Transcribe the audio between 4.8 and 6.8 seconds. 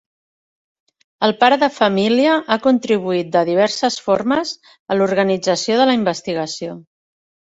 a l"organització de la investigació.